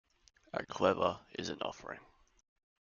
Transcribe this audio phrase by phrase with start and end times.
[0.51, 1.99] A "cleva "is an offering.